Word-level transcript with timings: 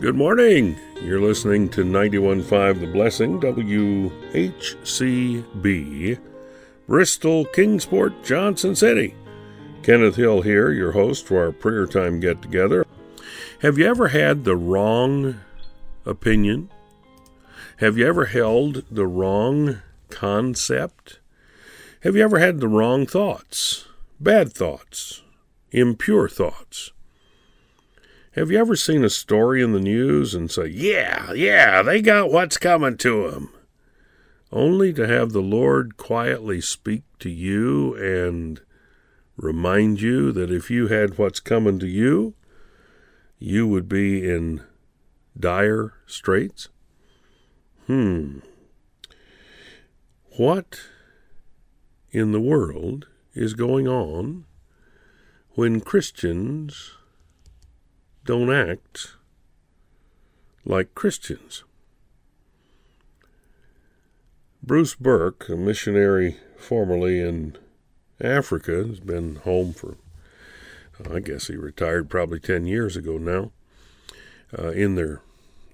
Good 0.00 0.16
morning. 0.16 0.80
You're 1.02 1.20
listening 1.20 1.68
to 1.70 1.84
91.5 1.84 2.80
The 2.80 2.86
Blessing, 2.86 3.38
WHCB, 3.38 4.10
Bristol, 6.86 7.44
Kingsport, 7.44 8.24
Johnson 8.24 8.74
City. 8.74 9.14
Kenneth 9.82 10.16
Hill 10.16 10.40
here, 10.40 10.70
your 10.70 10.92
host 10.92 11.26
for 11.26 11.44
our 11.44 11.52
prayer 11.52 11.86
time 11.86 12.18
get 12.18 12.40
together. 12.40 12.86
Have 13.58 13.76
you 13.76 13.84
ever 13.84 14.08
had 14.08 14.44
the 14.44 14.56
wrong 14.56 15.38
opinion? 16.06 16.70
Have 17.76 17.98
you 17.98 18.06
ever 18.06 18.24
held 18.24 18.86
the 18.90 19.06
wrong 19.06 19.82
concept? 20.08 21.20
Have 22.04 22.16
you 22.16 22.22
ever 22.24 22.38
had 22.38 22.60
the 22.60 22.68
wrong 22.68 23.04
thoughts, 23.04 23.86
bad 24.18 24.54
thoughts, 24.54 25.20
impure 25.72 26.26
thoughts? 26.26 26.92
Have 28.40 28.50
you 28.50 28.56
ever 28.56 28.74
seen 28.74 29.04
a 29.04 29.10
story 29.10 29.62
in 29.62 29.72
the 29.72 29.80
news 29.80 30.34
and 30.34 30.50
say, 30.50 30.64
Yeah, 30.68 31.30
yeah, 31.34 31.82
they 31.82 32.00
got 32.00 32.32
what's 32.32 32.56
coming 32.56 32.96
to 32.96 33.30
them? 33.30 33.52
Only 34.50 34.94
to 34.94 35.06
have 35.06 35.32
the 35.32 35.42
Lord 35.42 35.98
quietly 35.98 36.62
speak 36.62 37.02
to 37.18 37.28
you 37.28 37.94
and 37.96 38.58
remind 39.36 40.00
you 40.00 40.32
that 40.32 40.50
if 40.50 40.70
you 40.70 40.88
had 40.88 41.18
what's 41.18 41.38
coming 41.38 41.78
to 41.80 41.86
you, 41.86 42.32
you 43.38 43.68
would 43.68 43.90
be 43.90 44.26
in 44.26 44.62
dire 45.38 45.92
straits? 46.06 46.70
Hmm. 47.88 48.38
What 50.38 50.80
in 52.10 52.32
the 52.32 52.40
world 52.40 53.06
is 53.34 53.52
going 53.52 53.86
on 53.86 54.46
when 55.50 55.82
Christians 55.82 56.92
don't 58.24 58.52
act 58.52 59.14
like 60.64 60.94
Christians. 60.94 61.64
Bruce 64.62 64.94
Burke, 64.94 65.48
a 65.48 65.56
missionary 65.56 66.36
formerly 66.58 67.20
in 67.20 67.56
Africa, 68.20 68.84
has 68.86 69.00
been 69.00 69.36
home 69.36 69.72
for, 69.72 69.96
I 71.10 71.20
guess 71.20 71.46
he 71.46 71.56
retired 71.56 72.10
probably 72.10 72.40
10 72.40 72.66
years 72.66 72.96
ago 72.96 73.16
now. 73.16 73.52
Uh, 74.56 74.70
in 74.72 74.96
their, 74.96 75.22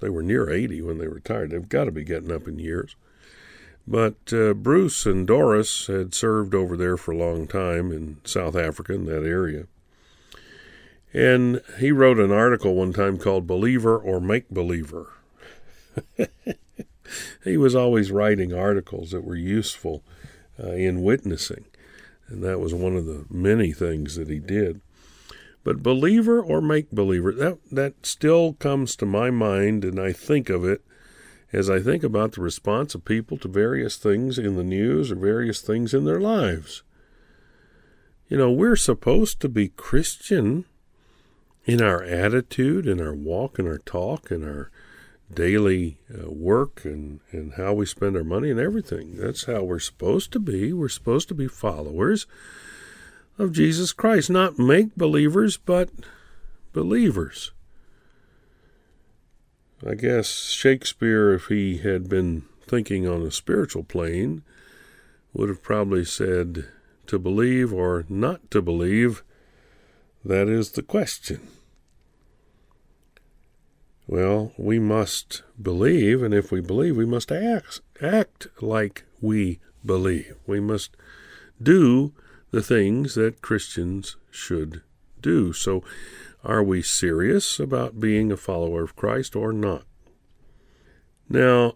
they 0.00 0.08
were 0.08 0.22
near 0.22 0.50
80 0.50 0.82
when 0.82 0.98
they 0.98 1.08
retired. 1.08 1.50
They've 1.50 1.68
got 1.68 1.84
to 1.84 1.90
be 1.90 2.04
getting 2.04 2.30
up 2.30 2.46
in 2.46 2.58
years. 2.58 2.94
But 3.88 4.32
uh, 4.32 4.54
Bruce 4.54 5.06
and 5.06 5.26
Doris 5.26 5.86
had 5.86 6.14
served 6.14 6.54
over 6.54 6.76
there 6.76 6.96
for 6.96 7.12
a 7.12 7.16
long 7.16 7.46
time 7.46 7.90
in 7.90 8.18
South 8.24 8.54
Africa, 8.54 8.92
in 8.92 9.06
that 9.06 9.24
area. 9.24 9.66
And 11.12 11.62
he 11.78 11.92
wrote 11.92 12.18
an 12.18 12.32
article 12.32 12.74
one 12.74 12.92
time 12.92 13.18
called 13.18 13.46
Believer 13.46 13.96
or 13.96 14.20
Make 14.20 14.50
Believer. 14.50 15.12
he 17.44 17.56
was 17.56 17.74
always 17.74 18.10
writing 18.10 18.52
articles 18.52 19.12
that 19.12 19.24
were 19.24 19.36
useful 19.36 20.02
uh, 20.62 20.72
in 20.72 21.02
witnessing, 21.02 21.64
and 22.28 22.42
that 22.42 22.60
was 22.60 22.74
one 22.74 22.96
of 22.96 23.06
the 23.06 23.24
many 23.30 23.72
things 23.72 24.16
that 24.16 24.28
he 24.28 24.38
did. 24.38 24.80
But 25.64 25.82
believer 25.82 26.40
or 26.40 26.60
make 26.60 26.92
believer, 26.92 27.32
that, 27.32 27.58
that 27.72 28.06
still 28.06 28.52
comes 28.54 28.94
to 28.96 29.06
my 29.06 29.30
mind, 29.30 29.84
and 29.84 29.98
I 29.98 30.12
think 30.12 30.48
of 30.48 30.64
it 30.64 30.82
as 31.52 31.68
I 31.68 31.80
think 31.80 32.04
about 32.04 32.32
the 32.32 32.40
response 32.40 32.94
of 32.94 33.04
people 33.04 33.36
to 33.38 33.48
various 33.48 33.96
things 33.96 34.38
in 34.38 34.56
the 34.56 34.64
news 34.64 35.10
or 35.10 35.16
various 35.16 35.60
things 35.60 35.94
in 35.94 36.04
their 36.04 36.20
lives. 36.20 36.82
You 38.28 38.36
know, 38.36 38.50
we're 38.50 38.76
supposed 38.76 39.40
to 39.40 39.48
be 39.48 39.68
Christian 39.68 40.66
in 41.66 41.82
our 41.82 42.02
attitude, 42.02 42.86
in 42.86 43.00
our 43.00 43.14
walk, 43.14 43.58
in 43.58 43.66
our 43.66 43.78
talk, 43.78 44.30
in 44.30 44.44
our 44.44 44.70
daily 45.32 45.98
uh, 46.14 46.30
work, 46.30 46.84
and, 46.84 47.18
and 47.32 47.54
how 47.54 47.72
we 47.74 47.84
spend 47.84 48.16
our 48.16 48.24
money 48.24 48.50
and 48.50 48.60
everything. 48.60 49.16
That's 49.16 49.44
how 49.44 49.64
we're 49.64 49.80
supposed 49.80 50.32
to 50.32 50.38
be. 50.38 50.72
We're 50.72 50.88
supposed 50.88 51.28
to 51.28 51.34
be 51.34 51.48
followers 51.48 52.26
of 53.36 53.52
Jesus 53.52 53.92
Christ, 53.92 54.30
not 54.30 54.58
make 54.58 54.94
believers, 54.96 55.56
but 55.56 55.90
believers. 56.72 57.50
I 59.86 59.94
guess 59.94 60.50
Shakespeare, 60.50 61.34
if 61.34 61.46
he 61.46 61.78
had 61.78 62.08
been 62.08 62.44
thinking 62.66 63.06
on 63.06 63.22
a 63.22 63.30
spiritual 63.30 63.82
plane, 63.82 64.42
would 65.34 65.48
have 65.48 65.62
probably 65.62 66.04
said, 66.04 66.66
to 67.08 67.18
believe 67.18 67.72
or 67.72 68.04
not 68.08 68.50
to 68.52 68.62
believe, 68.62 69.22
that 70.26 70.48
is 70.48 70.72
the 70.72 70.82
question. 70.82 71.40
Well, 74.08 74.52
we 74.56 74.78
must 74.78 75.42
believe, 75.60 76.22
and 76.22 76.32
if 76.32 76.52
we 76.52 76.60
believe, 76.60 76.96
we 76.96 77.06
must 77.06 77.32
act, 77.32 77.80
act 78.00 78.46
like 78.60 79.04
we 79.20 79.58
believe. 79.84 80.36
We 80.46 80.60
must 80.60 80.96
do 81.60 82.12
the 82.50 82.62
things 82.62 83.14
that 83.14 83.42
Christians 83.42 84.16
should 84.30 84.82
do. 85.20 85.52
So, 85.52 85.82
are 86.44 86.62
we 86.62 86.82
serious 86.82 87.58
about 87.58 87.98
being 87.98 88.30
a 88.30 88.36
follower 88.36 88.84
of 88.84 88.94
Christ 88.94 89.34
or 89.34 89.52
not? 89.52 89.84
Now, 91.28 91.74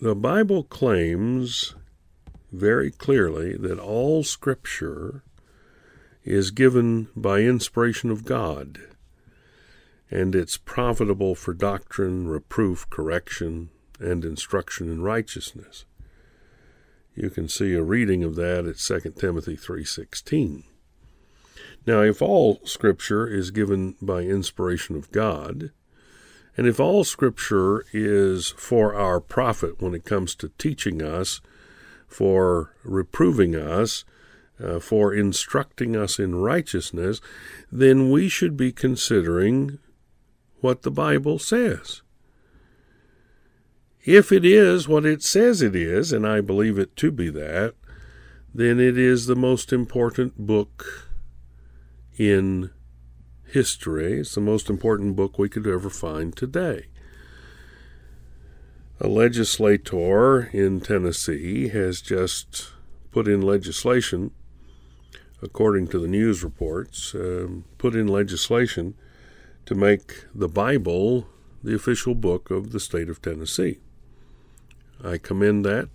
the 0.00 0.16
Bible 0.16 0.64
claims 0.64 1.74
very 2.50 2.90
clearly 2.90 3.56
that 3.56 3.78
all 3.78 4.24
Scripture 4.24 5.22
is 6.26 6.50
given 6.50 7.08
by 7.16 7.40
inspiration 7.40 8.10
of 8.10 8.26
God 8.26 8.80
and 10.10 10.34
it's 10.34 10.56
profitable 10.56 11.34
for 11.34 11.52
doctrine, 11.52 12.28
reproof, 12.28 12.88
correction, 12.90 13.70
and 13.98 14.24
instruction 14.24 14.90
in 14.90 15.02
righteousness. 15.02 15.84
You 17.14 17.30
can 17.30 17.48
see 17.48 17.74
a 17.74 17.82
reading 17.82 18.22
of 18.22 18.36
that 18.36 18.66
at 18.66 18.78
2 18.78 19.16
Timothy 19.18 19.56
3:16. 19.56 20.64
Now, 21.86 22.02
if 22.02 22.20
all 22.20 22.60
scripture 22.64 23.26
is 23.26 23.50
given 23.50 23.96
by 24.02 24.22
inspiration 24.22 24.96
of 24.96 25.10
God, 25.12 25.70
and 26.56 26.66
if 26.66 26.78
all 26.78 27.04
scripture 27.04 27.84
is 27.92 28.54
for 28.56 28.94
our 28.94 29.20
profit 29.20 29.80
when 29.80 29.94
it 29.94 30.04
comes 30.04 30.34
to 30.36 30.50
teaching 30.58 31.02
us, 31.02 31.40
for 32.06 32.74
reproving 32.84 33.56
us, 33.56 34.04
uh, 34.62 34.80
for 34.80 35.12
instructing 35.12 35.96
us 35.96 36.18
in 36.18 36.34
righteousness, 36.36 37.20
then 37.70 38.10
we 38.10 38.28
should 38.28 38.56
be 38.56 38.72
considering 38.72 39.78
what 40.60 40.82
the 40.82 40.90
Bible 40.90 41.38
says. 41.38 42.02
If 44.04 44.30
it 44.30 44.44
is 44.44 44.88
what 44.88 45.04
it 45.04 45.22
says 45.22 45.62
it 45.62 45.74
is, 45.74 46.12
and 46.12 46.26
I 46.26 46.40
believe 46.40 46.78
it 46.78 46.96
to 46.96 47.10
be 47.10 47.28
that, 47.30 47.74
then 48.54 48.80
it 48.80 48.96
is 48.96 49.26
the 49.26 49.36
most 49.36 49.72
important 49.72 50.38
book 50.38 51.10
in 52.16 52.70
history. 53.44 54.20
It's 54.20 54.34
the 54.34 54.40
most 54.40 54.70
important 54.70 55.16
book 55.16 55.38
we 55.38 55.48
could 55.48 55.66
ever 55.66 55.90
find 55.90 56.34
today. 56.34 56.86
A 59.00 59.08
legislator 59.08 60.48
in 60.52 60.80
Tennessee 60.80 61.68
has 61.68 62.00
just 62.00 62.72
put 63.10 63.28
in 63.28 63.42
legislation, 63.42 64.30
according 65.42 65.88
to 65.88 65.98
the 65.98 66.08
news 66.08 66.42
reports, 66.42 67.14
um, 67.14 67.64
put 67.78 67.94
in 67.94 68.06
legislation 68.06 68.94
to 69.66 69.74
make 69.74 70.24
the 70.34 70.48
Bible 70.48 71.28
the 71.62 71.74
official 71.74 72.14
book 72.14 72.50
of 72.50 72.70
the 72.70 72.80
state 72.80 73.08
of 73.08 73.20
Tennessee. 73.20 73.78
I 75.02 75.18
commend 75.18 75.64
that. 75.64 75.88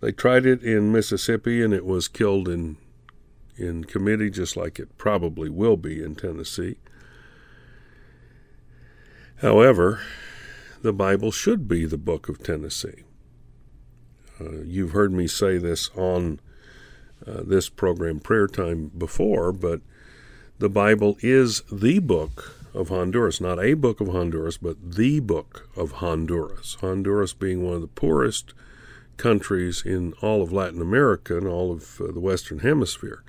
They 0.00 0.12
tried 0.12 0.46
it 0.46 0.62
in 0.62 0.92
Mississippi 0.92 1.62
and 1.62 1.72
it 1.72 1.84
was 1.84 2.08
killed 2.08 2.48
in 2.48 2.76
in 3.56 3.82
committee 3.82 4.30
just 4.30 4.56
like 4.56 4.78
it 4.78 4.96
probably 4.96 5.48
will 5.48 5.76
be 5.76 6.00
in 6.00 6.14
Tennessee. 6.14 6.76
However, 9.42 10.00
the 10.82 10.92
Bible 10.92 11.32
should 11.32 11.66
be 11.66 11.84
the 11.84 11.98
book 11.98 12.28
of 12.28 12.42
Tennessee. 12.42 13.02
Uh, 14.40 14.62
you've 14.64 14.92
heard 14.92 15.12
me 15.12 15.26
say 15.26 15.58
this 15.58 15.90
on 15.96 16.38
uh, 17.26 17.42
this 17.44 17.68
program, 17.68 18.20
Prayer 18.20 18.46
Time, 18.46 18.90
before, 18.96 19.52
but 19.52 19.80
the 20.58 20.68
Bible 20.68 21.16
is 21.20 21.62
the 21.70 21.98
book 21.98 22.54
of 22.74 22.88
Honduras, 22.88 23.40
not 23.40 23.62
a 23.62 23.74
book 23.74 24.00
of 24.00 24.08
Honduras, 24.08 24.58
but 24.58 24.76
the 24.92 25.20
book 25.20 25.68
of 25.76 25.92
Honduras. 25.92 26.76
Honduras 26.80 27.32
being 27.32 27.64
one 27.64 27.74
of 27.74 27.80
the 27.80 27.88
poorest 27.88 28.54
countries 29.16 29.82
in 29.84 30.14
all 30.22 30.42
of 30.42 30.52
Latin 30.52 30.80
America 30.80 31.36
and 31.36 31.46
all 31.46 31.72
of 31.72 32.00
uh, 32.00 32.12
the 32.12 32.20
Western 32.20 32.60
Hemisphere. 32.60 33.22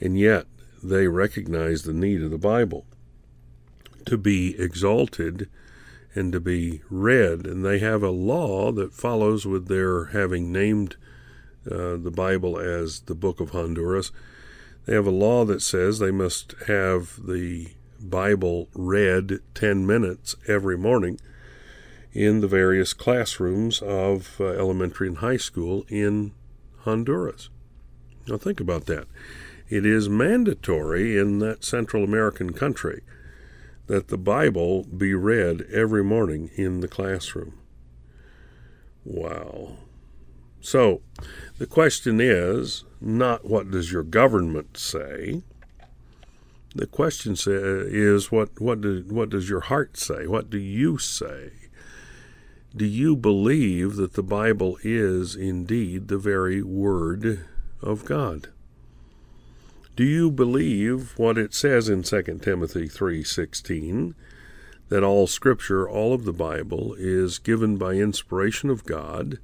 And 0.00 0.18
yet 0.18 0.46
they 0.82 1.08
recognize 1.08 1.82
the 1.82 1.92
need 1.92 2.22
of 2.22 2.30
the 2.30 2.38
Bible 2.38 2.86
to 4.06 4.16
be 4.16 4.58
exalted 4.58 5.48
and 6.14 6.32
to 6.32 6.40
be 6.40 6.82
read. 6.90 7.46
And 7.46 7.64
they 7.64 7.78
have 7.80 8.02
a 8.02 8.10
law 8.10 8.70
that 8.72 8.92
follows 8.92 9.46
with 9.46 9.68
their 9.68 10.06
having 10.06 10.52
named 10.52 10.96
uh, 11.70 11.96
the 11.96 12.12
Bible 12.14 12.58
as 12.58 13.00
the 13.00 13.14
Book 13.14 13.40
of 13.40 13.50
Honduras. 13.50 14.12
They 14.86 14.94
have 14.94 15.06
a 15.06 15.10
law 15.10 15.44
that 15.44 15.62
says 15.62 15.98
they 15.98 16.10
must 16.10 16.54
have 16.66 17.26
the 17.26 17.68
Bible 18.00 18.68
read 18.74 19.40
10 19.54 19.86
minutes 19.86 20.36
every 20.46 20.76
morning 20.76 21.18
in 22.12 22.40
the 22.40 22.48
various 22.48 22.92
classrooms 22.92 23.80
of 23.82 24.36
uh, 24.38 24.44
elementary 24.44 25.08
and 25.08 25.18
high 25.18 25.36
school 25.36 25.84
in 25.88 26.32
Honduras. 26.80 27.48
Now, 28.28 28.36
think 28.36 28.60
about 28.60 28.86
that. 28.86 29.06
It 29.68 29.84
is 29.84 30.08
mandatory 30.08 31.18
in 31.18 31.38
that 31.40 31.64
Central 31.64 32.04
American 32.04 32.52
country 32.52 33.02
that 33.86 34.08
the 34.08 34.18
Bible 34.18 34.84
be 34.84 35.14
read 35.14 35.62
every 35.72 36.04
morning 36.04 36.50
in 36.54 36.80
the 36.80 36.88
classroom. 36.88 37.58
Wow. 39.04 39.76
So, 40.64 41.02
the 41.58 41.66
question 41.66 42.22
is 42.22 42.84
not 42.98 43.44
what 43.44 43.70
does 43.70 43.92
your 43.92 44.02
government 44.02 44.78
say? 44.78 45.42
The 46.74 46.86
question 46.86 47.36
is 47.46 48.32
what 48.32 48.58
what 48.58 48.80
do, 48.80 49.04
what 49.06 49.28
does 49.28 49.50
your 49.50 49.60
heart 49.60 49.98
say? 49.98 50.26
What 50.26 50.48
do 50.48 50.56
you 50.56 50.96
say? 50.96 51.50
Do 52.74 52.86
you 52.86 53.14
believe 53.14 53.96
that 53.96 54.14
the 54.14 54.22
Bible 54.22 54.78
is 54.82 55.36
indeed 55.36 56.08
the 56.08 56.16
very 56.16 56.62
word 56.62 57.44
of 57.82 58.06
God? 58.06 58.48
Do 59.96 60.02
you 60.02 60.30
believe 60.30 61.12
what 61.18 61.36
it 61.36 61.52
says 61.52 61.90
in 61.90 62.02
2 62.02 62.40
Timothy 62.40 62.88
3:16 62.88 64.14
that 64.88 65.04
all 65.04 65.26
scripture, 65.26 65.86
all 65.86 66.14
of 66.14 66.24
the 66.24 66.32
Bible 66.32 66.96
is 66.98 67.38
given 67.38 67.76
by 67.76 67.92
inspiration 67.96 68.70
of 68.70 68.86
God 68.86 69.38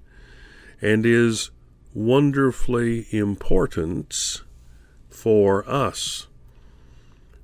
and 0.80 1.04
is 1.04 1.50
wonderfully 1.94 3.06
important 3.10 4.42
for 5.08 5.68
us, 5.68 6.28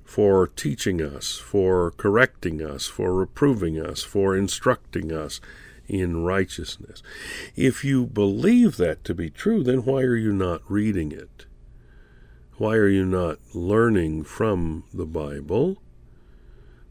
for 0.03 0.47
teaching 0.47 1.01
us, 1.01 1.37
for 1.37 1.91
correcting 1.91 2.61
us, 2.61 2.87
for 2.87 3.13
reproving 3.13 3.79
us, 3.79 4.03
for 4.03 4.35
instructing 4.35 5.11
us 5.11 5.39
in 5.87 6.23
righteousness. 6.23 7.03
If 7.55 7.83
you 7.83 8.05
believe 8.05 8.77
that 8.77 9.03
to 9.05 9.13
be 9.13 9.29
true, 9.29 9.63
then 9.63 9.85
why 9.85 10.01
are 10.01 10.15
you 10.15 10.33
not 10.33 10.61
reading 10.69 11.11
it? 11.11 11.45
Why 12.57 12.75
are 12.75 12.89
you 12.89 13.05
not 13.05 13.37
learning 13.53 14.23
from 14.23 14.83
the 14.93 15.05
Bible? 15.05 15.77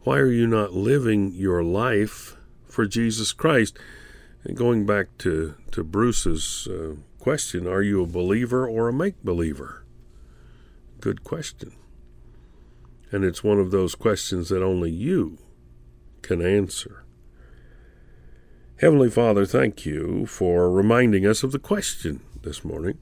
Why 0.02 0.18
are 0.18 0.30
you 0.30 0.46
not 0.46 0.72
living 0.72 1.32
your 1.32 1.64
life 1.64 2.36
for 2.68 2.86
Jesus 2.86 3.32
Christ? 3.32 3.76
And 4.46 4.56
going 4.56 4.86
back 4.86 5.18
to, 5.18 5.56
to 5.72 5.82
Bruce's 5.82 6.68
uh, 6.70 6.94
question, 7.18 7.66
are 7.66 7.82
you 7.82 8.04
a 8.04 8.06
believer 8.06 8.64
or 8.64 8.86
a 8.86 8.92
make 8.92 9.20
believer? 9.24 9.84
Good 11.00 11.24
question. 11.24 11.72
And 13.10 13.24
it's 13.24 13.42
one 13.42 13.58
of 13.58 13.72
those 13.72 13.96
questions 13.96 14.48
that 14.50 14.62
only 14.62 14.92
you 14.92 15.38
can 16.22 16.40
answer. 16.40 17.02
Heavenly 18.78 19.10
Father, 19.10 19.46
thank 19.46 19.84
you 19.84 20.26
for 20.26 20.70
reminding 20.70 21.26
us 21.26 21.42
of 21.42 21.50
the 21.50 21.58
question 21.58 22.20
this 22.42 22.64
morning. 22.64 22.98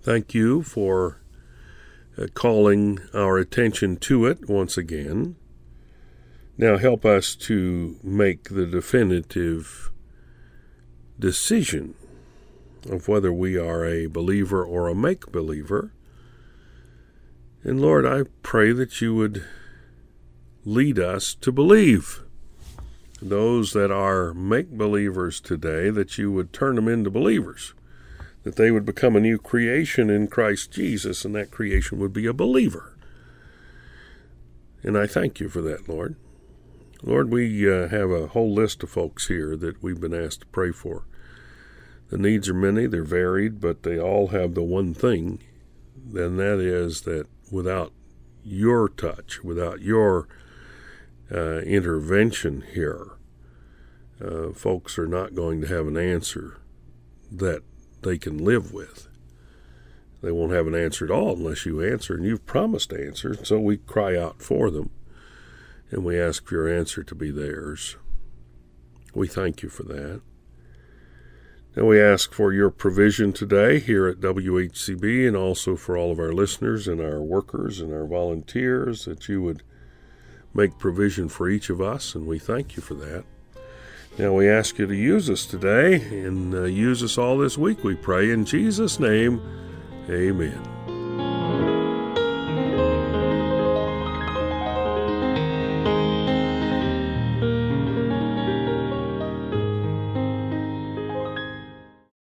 Thank 0.00 0.32
you 0.32 0.62
for 0.62 1.20
uh, 2.16 2.28
calling 2.32 3.00
our 3.12 3.36
attention 3.36 3.98
to 3.98 4.24
it 4.24 4.48
once 4.48 4.78
again. 4.78 5.36
Now 6.56 6.76
help 6.76 7.04
us 7.04 7.34
to 7.36 7.96
make 8.02 8.50
the 8.50 8.66
definitive 8.66 9.90
decision 11.18 11.94
of 12.90 13.08
whether 13.08 13.32
we 13.32 13.56
are 13.56 13.84
a 13.84 14.06
believer 14.06 14.64
or 14.64 14.88
a 14.88 14.94
make 14.94 15.30
believer. 15.32 15.92
And 17.62 17.80
Lord, 17.80 18.04
I 18.04 18.24
pray 18.42 18.72
that 18.72 19.00
you 19.00 19.14
would 19.14 19.44
lead 20.64 20.98
us 20.98 21.34
to 21.36 21.52
believe. 21.52 22.22
Those 23.20 23.72
that 23.72 23.90
are 23.90 24.34
make 24.34 24.70
believers 24.70 25.40
today, 25.40 25.90
that 25.90 26.18
you 26.18 26.32
would 26.32 26.52
turn 26.52 26.74
them 26.74 26.88
into 26.88 27.08
believers 27.08 27.72
that 28.42 28.56
they 28.56 28.70
would 28.70 28.84
become 28.84 29.16
a 29.16 29.20
new 29.20 29.38
creation 29.38 30.10
in 30.10 30.26
Christ 30.26 30.72
Jesus, 30.72 31.24
and 31.24 31.34
that 31.34 31.50
creation 31.50 31.98
would 31.98 32.12
be 32.12 32.26
a 32.26 32.32
believer. 32.32 32.96
And 34.82 34.98
I 34.98 35.06
thank 35.06 35.38
you 35.38 35.48
for 35.48 35.60
that, 35.62 35.88
Lord. 35.88 36.16
Lord, 37.04 37.30
we 37.30 37.70
uh, 37.70 37.88
have 37.88 38.10
a 38.10 38.28
whole 38.28 38.54
list 38.54 38.82
of 38.82 38.90
folks 38.90 39.26
here 39.26 39.56
that 39.56 39.82
we've 39.82 40.00
been 40.00 40.14
asked 40.14 40.40
to 40.40 40.46
pray 40.46 40.70
for. 40.70 41.04
The 42.10 42.18
needs 42.18 42.48
are 42.48 42.54
many, 42.54 42.86
they're 42.86 43.02
varied, 43.02 43.60
but 43.60 43.82
they 43.82 43.98
all 43.98 44.28
have 44.28 44.54
the 44.54 44.62
one 44.62 44.94
thing, 44.94 45.40
and 46.14 46.38
that 46.38 46.60
is 46.60 47.02
that 47.02 47.26
without 47.50 47.92
your 48.44 48.88
touch, 48.88 49.42
without 49.42 49.80
your 49.80 50.28
uh, 51.32 51.58
intervention 51.60 52.64
here, 52.72 53.12
uh, 54.22 54.52
folks 54.52 54.98
are 54.98 55.08
not 55.08 55.34
going 55.34 55.60
to 55.62 55.66
have 55.68 55.88
an 55.88 55.96
answer 55.96 56.58
that 57.30 57.62
they 58.02 58.18
can 58.18 58.38
live 58.38 58.72
with. 58.72 59.08
They 60.22 60.30
won't 60.30 60.52
have 60.52 60.68
an 60.68 60.74
answer 60.74 61.04
at 61.04 61.10
all 61.10 61.34
unless 61.34 61.66
you 61.66 61.82
answer, 61.82 62.14
and 62.14 62.24
you've 62.24 62.46
promised 62.46 62.90
to 62.90 63.04
answer. 63.04 63.44
So 63.44 63.58
we 63.58 63.78
cry 63.78 64.16
out 64.16 64.40
for 64.40 64.70
them, 64.70 64.90
and 65.92 66.04
we 66.04 66.18
ask 66.18 66.46
for 66.46 66.54
your 66.54 66.68
answer 66.68 67.04
to 67.04 67.14
be 67.14 67.30
theirs. 67.30 67.96
We 69.14 69.28
thank 69.28 69.62
you 69.62 69.68
for 69.68 69.84
that. 69.84 70.22
And 71.76 71.86
we 71.86 72.00
ask 72.00 72.32
for 72.32 72.52
your 72.52 72.70
provision 72.70 73.32
today 73.32 73.78
here 73.78 74.06
at 74.06 74.20
WHCB 74.20 75.26
and 75.28 75.36
also 75.36 75.76
for 75.76 75.96
all 75.96 76.10
of 76.10 76.18
our 76.18 76.32
listeners 76.32 76.88
and 76.88 77.00
our 77.00 77.20
workers 77.20 77.80
and 77.80 77.92
our 77.92 78.06
volunteers 78.06 79.04
that 79.04 79.28
you 79.28 79.40
would 79.42 79.62
make 80.54 80.78
provision 80.78 81.28
for 81.28 81.48
each 81.48 81.70
of 81.70 81.80
us, 81.80 82.14
and 82.14 82.26
we 82.26 82.38
thank 82.38 82.76
you 82.76 82.82
for 82.82 82.94
that. 82.94 83.24
Now 84.18 84.34
we 84.34 84.48
ask 84.48 84.78
you 84.78 84.86
to 84.86 84.94
use 84.94 85.30
us 85.30 85.46
today 85.46 85.94
and 85.94 86.54
uh, 86.54 86.64
use 86.64 87.02
us 87.02 87.16
all 87.16 87.38
this 87.38 87.56
week, 87.56 87.82
we 87.82 87.94
pray. 87.94 88.30
In 88.30 88.44
Jesus' 88.44 89.00
name, 89.00 89.40
amen. 90.10 90.71